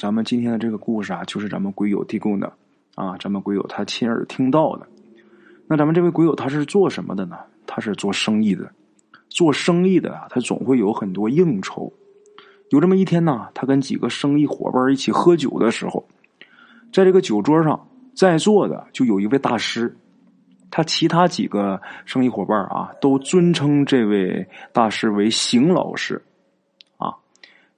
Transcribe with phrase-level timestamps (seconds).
[0.00, 2.50] 咱们今天的这个故事啊，就是咱们鬼友提供的
[2.94, 4.86] 啊，咱们鬼友他亲耳听到的。
[5.66, 7.36] 那咱们这位鬼友他是做什么的呢？
[7.66, 8.72] 他是做生意的。
[9.28, 11.92] 做生意的啊，他总会有很多应酬。
[12.70, 16.08] 有这么一天呢，他跟几个生意伙伴一起喝酒的时候，
[16.90, 19.94] 在这个酒桌上，在座的就有一位大师。
[20.70, 26.22] 他其他几个生意伙伴啊，都尊称这位大师为邢老师。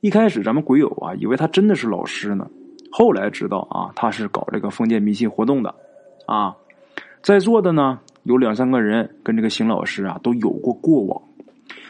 [0.03, 2.51] 一开始咱们鬼友啊，以为他真的是老师呢。
[2.91, 5.73] 后来知道啊，他是搞这个封建迷信活动的。
[6.27, 6.57] 啊，
[7.23, 11.23] 在座的呢，有两三个人跟这个邢老师啊都有过过往。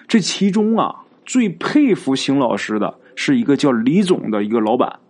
[0.06, 0.94] 这其中啊，
[1.24, 5.00] 最佩服邢老师的是一个叫李总的一个老板。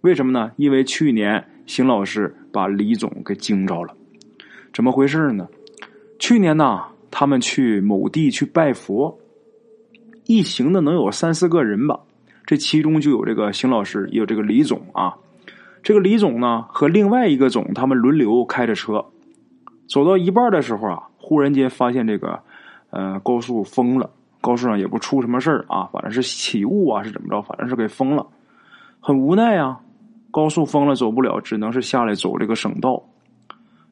[0.00, 0.52] 为什么呢？
[0.56, 3.94] 因为去年邢老师把李总给惊着了。
[4.72, 5.46] 怎么回事呢？
[6.18, 9.18] 去年呢，他们去某地去拜佛，
[10.24, 12.00] 一行的能有三四个人吧。
[12.52, 15.14] 这其中就有这个邢老师，也有这个李总啊。
[15.82, 19.06] 这个李总呢，和另外一个总，他们轮流开着车，
[19.88, 22.38] 走到一半的时候啊，忽然间发现这个
[22.90, 24.10] 呃高速封了。
[24.42, 27.40] 高速上也不出什么事儿啊，反正是起雾啊，是怎么着？
[27.40, 28.26] 反正是给封了，
[29.00, 29.80] 很无奈啊。
[30.30, 33.02] 高速封了，走不了，只能是下来走这个省道。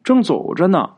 [0.04, 0.90] 正走着呢，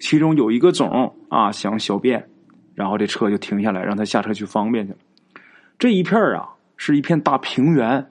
[0.00, 2.28] 其中有一个总啊想小便，
[2.74, 4.98] 然后这车就停下来，让他下车去方便去了。
[5.78, 8.06] 这一片啊是一片大平原，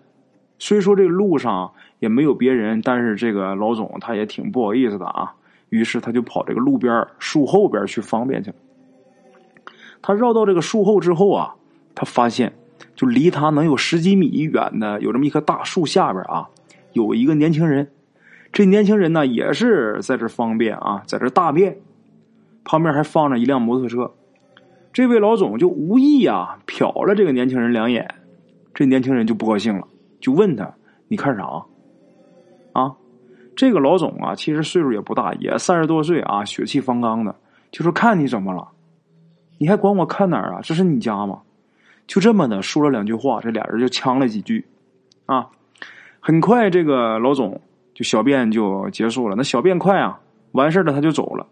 [0.58, 5.34] 虽说这个路上也没有别人，但是这个老总他也挺不好意思的啊。
[5.70, 8.56] 于是他就跑这个路边树后边去方便去了。
[10.02, 11.56] 他绕到这个树后之后啊，
[11.96, 12.54] 他发现
[12.96, 16.50] 就离他能有十几米远的有这么一棵大树下边啊，
[16.92, 17.90] 有一个年轻人。
[18.52, 21.78] 这年轻人呢也是在这方便啊，在这大便，
[22.64, 24.12] 旁边还放着一辆摩托车。
[24.92, 28.14] 这位老总就无意啊瞟了这个年轻人两眼，
[28.74, 29.88] 这年轻人就不高兴了，
[30.20, 30.74] 就问他
[31.08, 31.44] ：“你看啥？”
[32.74, 32.96] 啊，
[33.56, 37.36] 这个老总啊其实岁数也不大，也三十多岁啊，血气方刚的，
[37.72, 38.68] 就说：“看你怎么了？”
[39.60, 40.60] 你还管我看哪儿啊？
[40.64, 41.42] 这是你家吗？
[42.08, 44.66] 就这么的说了两句话，这俩人就呛了几句，
[45.28, 45.48] 啊，
[46.20, 47.62] 很快这个老总
[47.94, 49.36] 就小便就结束了。
[49.38, 50.20] 那小便快啊，
[50.54, 51.46] 完事儿了他就走了。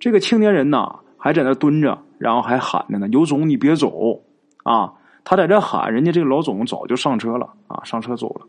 [0.00, 4.22] 这个青年人呐还在那蹲着，然后还喊着呢：“有种你别走
[4.64, 4.94] 啊！”
[5.28, 8.46] 他在这喊，人家这个老总早就上车了啊，上车走了。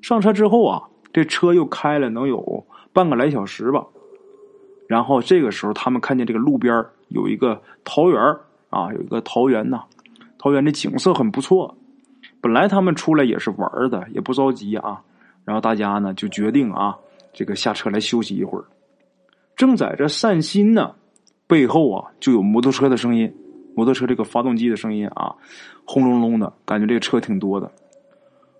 [0.00, 0.80] 上车之后啊，
[1.12, 3.84] 这车又开了能有半个来小时吧。
[4.86, 8.22] 然后这个时候，他们看见这个路边有一个桃园
[8.68, 9.82] 啊，有一个桃园呐，
[10.38, 11.76] 桃园的景色很不错。
[12.40, 15.02] 本来他们出来也是玩的，也不着急啊。
[15.44, 16.96] 然后大家呢就决定啊，
[17.32, 18.64] 这个下车来休息一会儿。
[19.56, 20.94] 正在这散心呢，
[21.48, 23.34] 背后啊就有摩托车的声音，
[23.80, 25.36] 摩托车这个发动机的声音啊，
[25.86, 27.72] 轰隆隆的感觉这个车挺多的。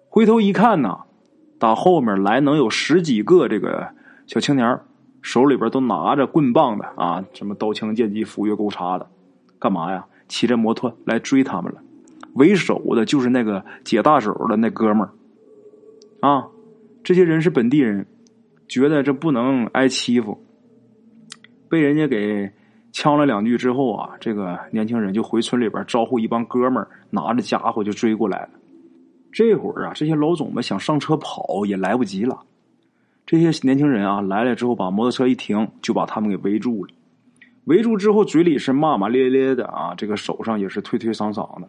[0.08, 1.00] 回头一看呢，
[1.58, 3.88] 打后面来能有十几个这个
[4.26, 4.80] 小青年
[5.20, 9.10] 手里边都拿着棍棒的啊，什么刀枪剑戟斧钺钩叉的，
[9.58, 10.06] 干嘛呀？
[10.26, 11.82] 骑着摩托来追他们了。
[12.32, 15.10] 为首的就是那个解大手的那哥们儿
[16.26, 16.46] 啊。
[17.04, 18.06] 这些人是本地人，
[18.66, 20.42] 觉得这不能挨欺负，
[21.68, 22.52] 被人家给
[22.92, 28.50] 呛了两句之后啊，这个年轻人就回村里边招呼一帮哥们儿，拿着家伙就追过来了。
[29.32, 32.40] 这会儿啊，这些老总们想上车跑也来不及了。
[33.24, 36.92] 这些年轻人啊来了之后，把摩托车一停，就把他们给围住了。
[37.64, 41.68] 围住之后，嘴里是骂骂咧咧的啊，这个手上也是推推搡搡的。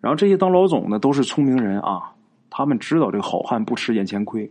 [0.00, 2.12] 然后这些当老总的都是聪明人啊，
[2.48, 4.48] 他们知道这个好汉不吃眼前亏。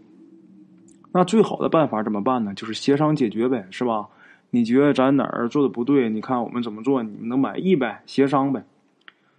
[1.13, 2.53] 那最好的办法怎么办呢？
[2.53, 4.05] 就是协商解决呗，是吧？
[4.49, 6.09] 你觉得咱哪儿做的不对？
[6.09, 8.01] 你看我们怎么做，你们能满意呗？
[8.05, 8.63] 协商呗。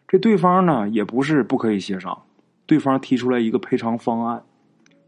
[0.06, 2.22] 这对方呢也不是不可以协商，
[2.66, 4.42] 对方提出来一个赔偿方案，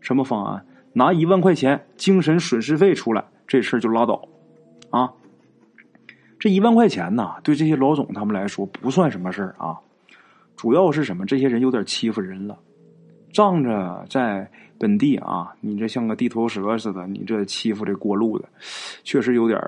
[0.01, 0.65] 什么方案？
[0.93, 4.29] 拿一万块钱精神损失费出来，这事儿就拉倒，
[4.91, 5.13] 啊，
[6.39, 9.79] 这一万块钱呐，对这些老总他们来说不算什么事儿啊。
[10.57, 11.25] 主要是什么？
[11.25, 12.59] 这些人有点欺负人了，
[13.33, 18.47] 仗着在本地啊，你这像个地头蛇似的，你这欺负这过路的，
[19.03, 19.59] 确实有点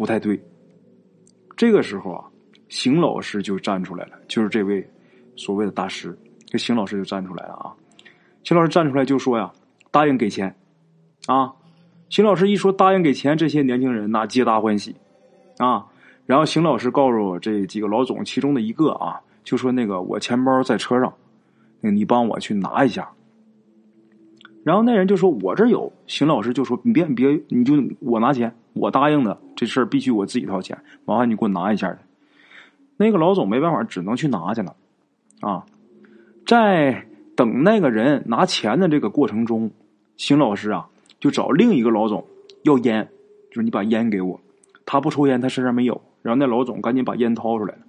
[0.00, 0.42] 不太对。
[1.58, 2.24] 这个时候啊，
[2.70, 4.82] 邢老师就站出来了，就是这位
[5.36, 7.76] 所谓的大师，这邢老师就站出来了啊。
[8.42, 9.52] 邢老师站出来就说呀，
[9.90, 10.56] 答应给钱。
[11.26, 11.52] 啊，
[12.08, 14.96] 邢老师一说答应给钱，这些年轻人那皆大欢喜，
[15.58, 15.84] 啊，
[16.24, 21.12] 然后邢老师告诉我这几个老总其中的一个啊，就说那个我钱包在车上，
[21.82, 23.06] 你帮我去拿一下。
[24.62, 31.98] 然后那人就说我这有，邢老师就说你别你别你就我拿钱，我答应的这事儿必须我自己掏钱，麻烦你给我拿一下去。
[32.96, 34.74] 那个老总没办法，只能去拿去了，
[35.40, 35.64] 啊，
[36.46, 37.06] 在。
[37.36, 39.70] 等那个人拿钱的这个过程中，
[40.18, 42.26] 邢老师啊就找另一个老总
[42.64, 43.08] 要烟，
[43.48, 44.38] 就是你把烟给我。
[44.84, 46.02] 他不抽烟，他身上没有。
[46.20, 47.80] 然后那老总赶紧把烟掏出来了。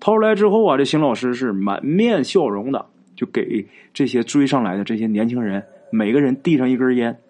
[0.00, 2.84] 掏出来之后啊，这邢老师是满面笑容的，
[3.16, 7.20] 就给这些追上来的这些年轻人每个人递上一根烟，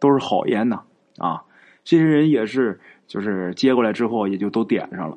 [0.00, 0.82] 都是好烟呐
[1.18, 1.44] 啊！
[1.84, 5.16] 这些人也是，就是接过来之后也就都点上了。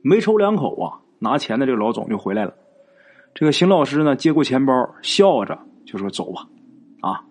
[0.00, 2.54] 没抽两口啊，拿钱的这个老总就回来了。
[3.34, 6.46] 这个邢老师呢，接过钱包，笑着就说：“走吧，
[7.00, 7.24] 啊！”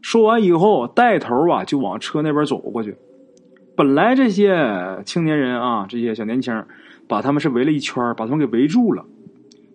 [0.00, 2.96] 说完以后，带头啊就往车那边走过去。
[3.76, 6.64] 本来这些青年人啊，这些小年轻，
[7.06, 9.04] 把他们是围了一圈，把他们给围住了。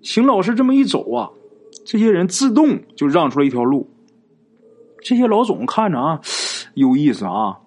[0.01, 1.29] 邢老师这么一走啊，
[1.85, 3.89] 这些人自动就让出了一条路。
[4.99, 6.21] 这些老总看着啊，
[6.75, 7.59] 有意思啊，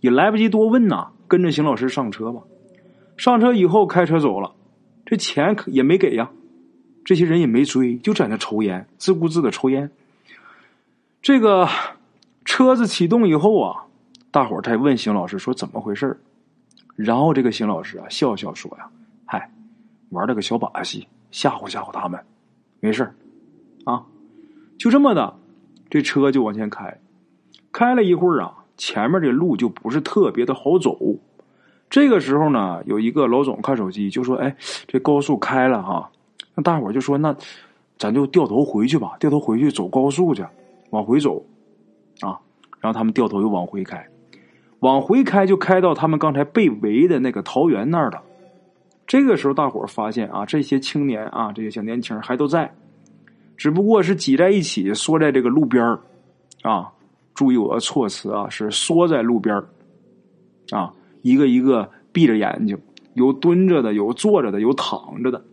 [0.00, 2.42] 也来不及多问呐，跟着邢老师上车吧。
[3.16, 4.52] 上车以后开车走了，
[5.06, 6.30] 这钱也没给呀。
[7.04, 9.90] 这些人也没追，就在那抽烟，自顾自的抽烟。
[11.20, 11.68] 这个
[12.44, 13.84] 车子启动以后啊。
[14.30, 16.18] 大伙儿才问邢老师说怎么回事
[16.96, 18.88] 然后这个邢老师啊笑笑说呀
[19.28, 19.50] ：“嗨，
[20.08, 22.18] 玩了个小把戏，吓唬吓唬他们，
[22.80, 23.12] 没事。”
[24.82, 25.36] 就这么的，
[25.88, 26.98] 这车就往前开。
[27.70, 30.98] 开了一会儿啊，前面这路就不是特别的好走。
[31.88, 34.56] 这个时候呢，有一个老总看手机就说：“哎，
[34.88, 36.10] 这高速开了哈。”
[36.56, 37.32] 那大伙儿就说：“那
[37.96, 40.44] 咱就掉头回去吧，掉头回去走高速去，
[40.90, 41.44] 往回走
[42.22, 42.40] 啊。”
[42.80, 44.04] 然后他们掉头又往回开。
[44.80, 48.20] 往回开，就开到他们刚才被围的那个桃园那儿了。
[49.06, 52.74] 这个时候，大伙儿发现啊，这些青年啊，这些小年轻还都在，
[53.62, 55.96] 只不过是挤在一起，缩在这个路边
[56.62, 56.90] 啊，
[57.32, 59.54] 注意我的措辞啊，是缩在路边
[60.72, 62.76] 啊，一个一个闭着眼睛，
[63.14, 65.44] 有蹲着的，有坐着的，有躺着的。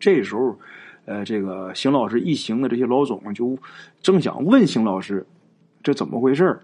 [0.00, 0.58] 这时候，
[1.04, 3.56] 呃，这个邢老师一行的这些老总就
[4.00, 5.24] 正想问邢老师，
[5.80, 6.58] 这怎么回事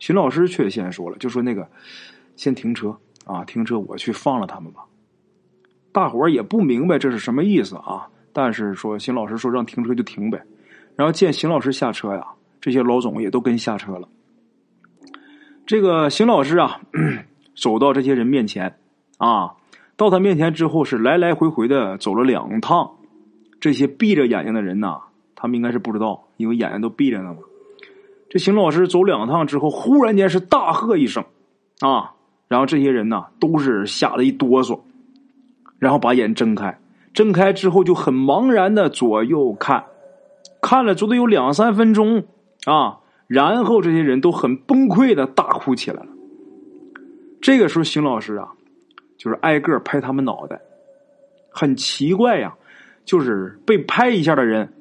[0.00, 1.64] 邢老师却先说了，就说那个
[2.34, 2.92] 先停车
[3.24, 4.82] 啊，停车，我去放了他们吧。
[5.92, 10.42] 大伙儿也不明白这是什么意思啊，但是说邢老师说让停车就停呗。
[10.96, 12.26] 然后见邢老师下车呀，
[12.60, 14.08] 这些老总也都跟下车了。
[15.66, 16.80] 这个邢老师啊，
[17.56, 18.76] 走到这些人面前
[19.18, 19.52] 啊，
[19.96, 22.90] 到他面前之后是来来回回的走了两趟。
[23.60, 25.00] 这些闭着眼睛的人呐，
[25.36, 27.40] 他们应该是不知道，因为眼睛都闭着呢嘛。
[28.28, 31.24] 这邢老师走两趟之后，忽然间是大喝一声，
[31.80, 32.12] 啊！
[32.48, 34.80] 然后这些人呢都是吓得一哆嗦，
[35.78, 36.78] 然后把眼睁开，
[37.12, 39.84] 睁开之后就很茫然的左右看，
[40.60, 42.24] 看了足足有两三分钟，
[42.64, 42.98] 啊！
[43.26, 46.08] 然后这些人都很崩溃的大哭起来了。
[47.40, 48.52] 这个时候，邢老师啊，
[49.16, 50.60] 就是挨个拍他们脑袋，
[51.50, 52.54] 很奇怪呀，
[53.04, 54.72] 就是被拍一下的人，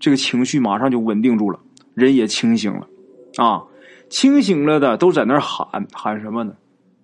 [0.00, 1.60] 这个情绪马上就稳定住了，
[1.94, 2.88] 人也清醒了。
[3.36, 3.64] 啊，
[4.10, 6.54] 清醒了的都在那喊喊什么呢？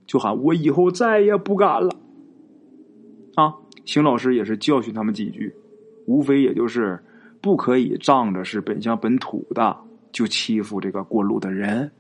[0.07, 1.91] 就喊我以后再也不敢了。
[3.37, 3.55] 啊，
[3.89, 5.55] 邢老师也是教训他们几句，
[6.05, 7.03] 无非也就是
[7.41, 9.79] 不可以仗着是本乡本土的
[10.13, 11.91] 就欺负这个过路的人。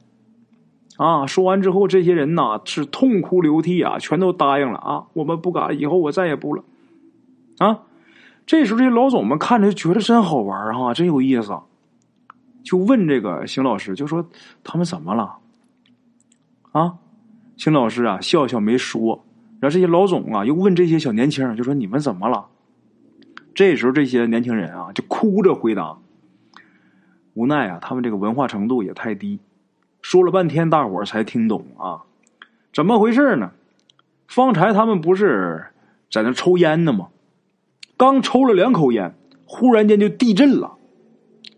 [0.99, 6.63] 啊，说完之后，这些人呐是痛哭流涕啊，全都答应了啊，我们不敢，以后我再也不了。
[7.57, 7.85] 啊，
[8.45, 11.59] 这时候这老总们看着觉得真好玩啊，真有意思。
[12.63, 14.29] 就问这个邢老师，就说
[14.63, 15.39] 他们怎么了？
[16.73, 16.99] 啊，
[17.57, 19.25] 邢老师啊，笑笑没说。
[19.61, 22.47] 然后这些老总啊，又问这些小年轻，就说你们怎么了？
[23.55, 25.99] 这时候这些年轻人啊，就哭着回答。
[27.35, 29.41] 无奈啊，他们这个文化程度也太低，
[30.01, 32.03] 说了半天，大伙儿才听懂啊，
[32.73, 33.51] 怎么回事呢？
[34.29, 35.67] 方才他们不是
[36.11, 37.09] 在那抽烟呢吗？
[37.97, 40.77] 刚抽了两口烟，忽然间就地震了。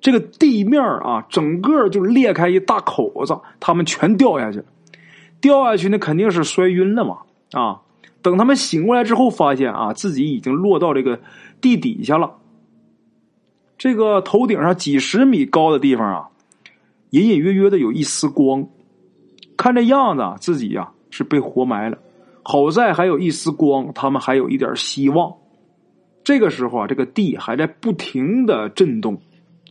[0.00, 4.64] 这个地面啊，整个就裂开一大口子，他们全掉下去了。
[5.42, 7.18] 掉下去那肯定是摔晕了嘛
[7.52, 7.82] 啊！
[8.22, 11.20] 等他们醒过来之后，发现啊，自己已经落到这个
[11.60, 12.36] 地底下了。
[13.78, 16.28] 这个头顶上几十米高的地方啊，
[17.10, 18.68] 隐隐约约的有一丝光。
[19.56, 21.98] 看这样子，啊自己呀是被活埋了。
[22.42, 25.34] 好在还有一丝光，他们还有一点希望。
[26.22, 29.20] 这个时候啊，这个地还在不停的震动。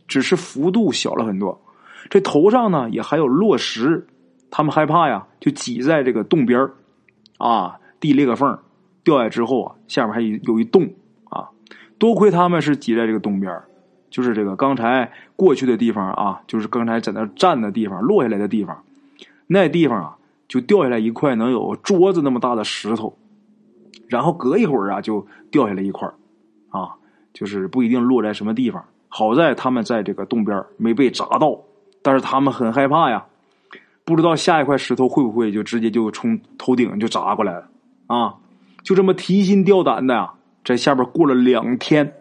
[0.08, 1.62] 只是幅度小了很多，
[2.08, 4.04] 这头上呢也还有落石，
[4.50, 6.68] 他们害怕呀，就挤在这个洞边
[7.38, 8.58] 啊，地裂个缝，
[9.04, 10.90] 掉下来之后啊，下面还有有一洞
[11.28, 11.50] 啊，
[11.98, 13.60] 多亏他们是挤在这个洞边
[14.08, 18.82] 就是这个刚才过去的地方啊，就是刚才在那站的地方落下来的地方，
[19.46, 20.16] 那地方啊
[20.48, 23.16] 就掉下来一块能有桌子那么大的石头，
[24.08, 26.08] 然后隔一会儿啊就掉下来一块
[26.70, 26.96] 啊，
[27.32, 28.84] 就是不一定落在什么地方。
[29.08, 31.60] 好在他们在这个洞边没被砸到，
[32.02, 33.26] 但是他们很害怕呀，
[34.04, 37.68] 不知道下一块石头会不会就直接就从头顶就砸过来了
[38.14, 38.34] 啊！
[38.82, 40.32] 就这么提心吊胆的呀，
[40.64, 42.12] 在下边过了两天，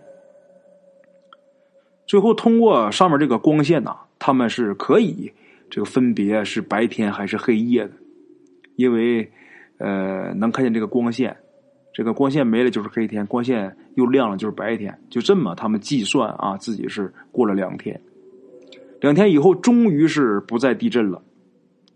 [2.05, 5.31] 最后通过上面这个光线呐，他们是可以
[5.69, 7.91] 这个分别是白天还是黑夜的，
[8.75, 9.31] 因为
[9.79, 11.35] 呃能看见这个光线。
[11.91, 17.99] 这个光线没了就是黑天，光线又亮了就是白天，就这么他们计算啊，自己是过了两天。
[19.01, 21.21] 两天以后，终于是不再地震了。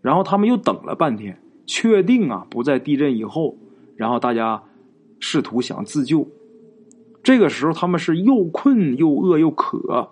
[0.02, 3.56] 然后他们又等了半天，确定啊不再地震以后，
[3.96, 4.62] 然后大家
[5.20, 6.26] 试图想自救。
[7.22, 10.10] 这个时候他们是又困又饿又渴，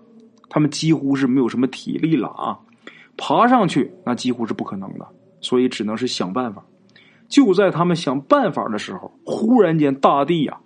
[0.48, 2.58] 他们几乎是没有什么体力了啊，
[3.16, 5.06] 爬上去那几乎是不可能的，
[5.40, 6.64] 所以只能是想办法。
[7.28, 10.58] 就在他们想办法的时候，忽然间大地呀，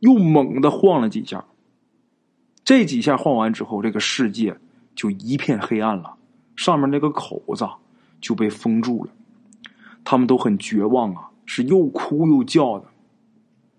[0.00, 1.44] 又猛地晃了几下。
[2.64, 4.56] 这几下晃完之后，这个世界
[4.94, 6.14] 就一片黑暗了，
[6.56, 7.66] 上面那个口子
[8.20, 9.10] 就被封住了。
[10.04, 12.86] 他们都很绝望啊，是又哭又叫的。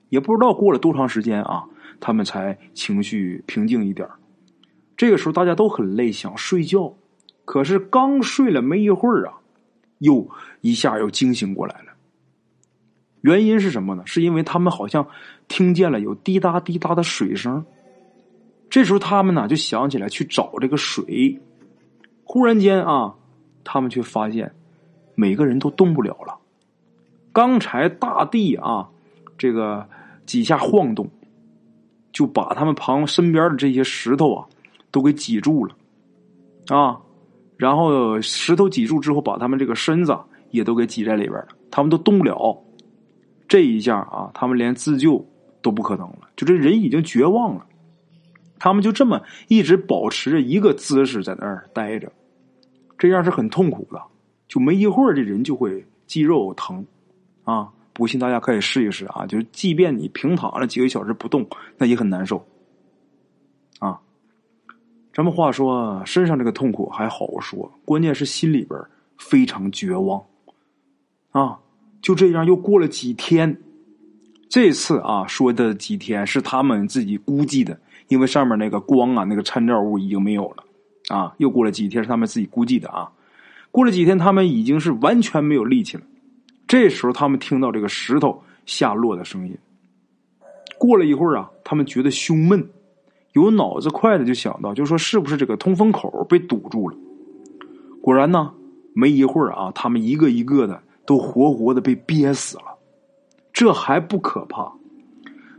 [0.10, 1.66] 也不知道过了多长时间啊，
[2.00, 4.08] 他们才情绪平静一点
[4.96, 6.96] 这个时候大家都很累，想睡觉，
[7.44, 9.40] 可是刚睡了没一会儿啊，
[9.98, 10.30] 又
[10.62, 11.92] 一下又惊醒过来了。
[13.22, 14.04] 原因是什么呢？
[14.06, 15.06] 是因为他们好像
[15.48, 17.66] 听见了有滴答滴答的水声。
[18.70, 21.42] 这时候他们呢就想起来去找这个水。
[22.24, 23.16] 忽然间啊，
[23.64, 24.54] 他们却发现
[25.16, 26.38] 每个人都动不了了。
[27.36, 28.88] 刚才大地啊，
[29.38, 29.86] 这个
[30.26, 31.06] 几下晃动，
[32.14, 34.48] 就把他们旁身边的这些石头啊
[34.90, 35.76] 都给挤住了
[36.70, 36.98] 啊。
[37.58, 40.18] 然后石头挤住之后，把他们这个身子
[40.52, 42.58] 也都给挤在里边了，他们都动不了。
[43.50, 45.26] 这一下啊，他们连自救
[45.62, 47.66] 都不可能了，就这人已经绝望了。
[48.58, 52.10] 他们就这么一直保持着一个姿势在那儿待着，
[52.98, 54.02] 这样是很痛苦的。
[54.48, 56.86] 就没一会儿，这人就会肌肉疼
[57.46, 57.70] 啊！
[57.94, 59.26] 不信大家可以试一试啊！
[59.26, 61.48] 就是即便你平躺了几个小时不动，
[61.78, 62.46] 那也很难受
[63.80, 64.02] 啊。
[65.14, 68.78] 咱们话说，身上这个痛苦还好说，关键是心里边
[69.18, 70.22] 非常绝望
[71.32, 71.58] 啊。
[72.02, 73.62] 就这样又过了几天，
[74.50, 80.66] 这次啊说的几天是他们自己估计的，因为上面那个光啊，那个参照物已经没有了
[81.16, 81.34] 啊。
[81.38, 83.10] 又过了几天是他们自己估计的啊。
[83.72, 86.04] 过了几天，他们已经是完全没有力气了。
[86.68, 89.58] 这时候他们听到这个石头下落的声音。
[90.78, 92.68] 过了一会儿啊，他们觉得胸闷，
[93.34, 96.98] 有脑子快的就想到，就说是不是这个通风口被堵住了？
[98.02, 98.54] 果然呢，
[98.94, 100.82] 没一会儿啊，他们一个一个的。
[101.08, 102.64] 都活活的被憋死了，
[103.54, 104.74] 这还不可怕，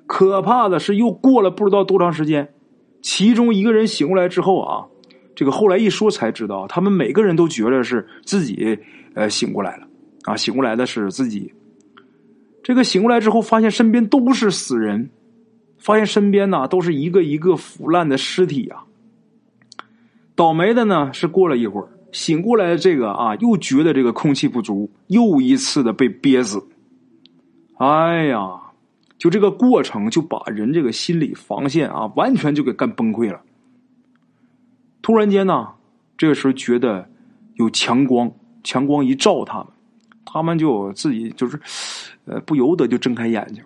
[0.05, 2.53] 可怕的是又过了不知道多长时间，
[3.01, 4.85] 其中一个人醒过来之后啊，
[5.37, 8.77] 这个后来一说才知道，他们每个人都觉得是自己
[9.15, 9.86] 呃醒过来了
[10.27, 11.55] 啊，醒过来的是自己。
[12.63, 15.09] 这个醒过来之后，发现身边都是死人，
[15.79, 18.85] 发现身边呢都是一个一个腐烂的尸体啊。
[20.35, 21.89] 倒霉的呢是过了一会儿。
[22.13, 26.67] 醒过来的这个啊，又觉得这个空气不足，又一次的被憋死。
[27.79, 28.61] 哎呀，
[29.19, 33.43] 就这个过程就把人这个心理防线啊，完全就给干崩溃了。
[35.03, 35.69] 突然间呢，
[36.17, 37.09] 这个时候觉得
[37.55, 38.33] 有强光，
[38.65, 39.67] 强光一照他们，
[40.27, 41.59] 他们就自己就是，
[42.27, 43.65] 呃，不由得就睁开眼睛。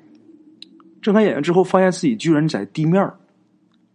[1.02, 3.10] 睁开眼睛之后，发现自己居然在地面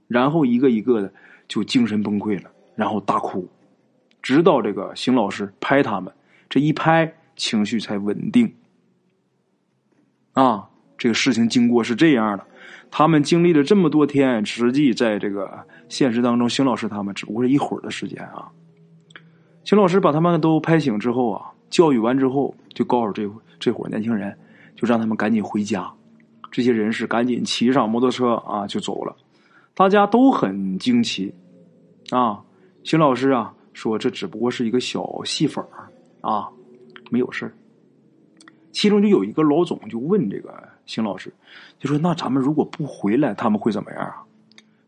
[0.08, 1.14] 然后一个一个的
[1.48, 3.48] 就精神崩溃了，然后大哭。
[4.22, 6.12] 直到这个邢老师拍他们，
[6.50, 8.52] 这一拍情绪才稳定。
[10.34, 10.68] 啊，
[10.98, 12.44] 这个事情经过是这样的，
[12.90, 18.50] 他们经历了这么多天，实际在这个现实当中，邢老师他们只不过是一会儿的时间啊。
[19.64, 23.30] 邢老师把他们都拍醒之后啊，教育完之后，就告诉这
[23.60, 24.38] 这伙年轻人，
[24.76, 25.92] 就让他们赶紧回家。
[26.52, 29.16] 这些人是赶紧骑上摩托车啊，就走了。
[29.74, 31.34] 大家都很惊奇
[32.12, 32.44] 啊，
[32.84, 33.54] 邢老师啊。
[33.74, 35.62] 说这只不过是一个小戏粉
[36.22, 36.48] 啊，
[37.12, 37.54] 没有事
[38.72, 41.30] 其中就有一个老总就问这个邢老师，
[41.78, 44.24] 就说：“那咱们如果不回来，他们会怎么样啊？”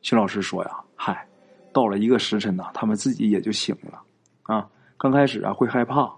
[0.02, 1.28] 邢老师说：“呀，嗨，
[1.74, 4.02] 到了一个时辰呢，他们自己也就醒了
[4.44, 4.66] 啊。
[4.98, 6.10] 刚开始啊会害怕，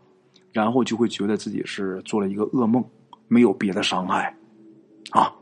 [0.52, 2.84] 然后就会觉得自己是做了一个噩梦
[3.28, 4.36] 没有别的伤害。
[5.12, 5.34] 啊